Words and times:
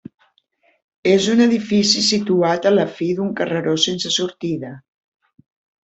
És 1.11 1.27
un 1.33 1.43
edifici 1.47 2.03
situat 2.07 2.67
a 2.71 2.73
la 2.79 2.89
fi 2.97 3.13
d'un 3.21 3.31
carreró 3.43 3.79
sense 3.87 4.17
sortida. 4.21 4.77